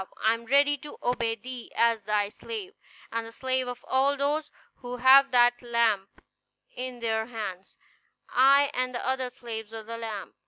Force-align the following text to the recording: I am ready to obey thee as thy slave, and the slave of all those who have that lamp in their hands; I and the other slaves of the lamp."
I 0.19 0.33
am 0.33 0.45
ready 0.47 0.79
to 0.79 0.97
obey 1.03 1.35
thee 1.35 1.71
as 1.75 2.01
thy 2.01 2.29
slave, 2.29 2.73
and 3.11 3.27
the 3.27 3.31
slave 3.31 3.67
of 3.67 3.85
all 3.87 4.17
those 4.17 4.49
who 4.77 4.97
have 4.97 5.29
that 5.29 5.61
lamp 5.61 6.23
in 6.75 6.97
their 7.01 7.27
hands; 7.27 7.77
I 8.27 8.71
and 8.73 8.95
the 8.95 9.07
other 9.07 9.29
slaves 9.29 9.71
of 9.73 9.85
the 9.85 9.99
lamp." 9.99 10.33